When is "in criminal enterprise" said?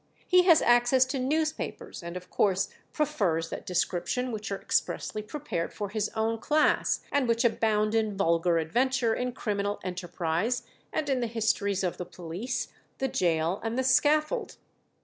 9.13-10.63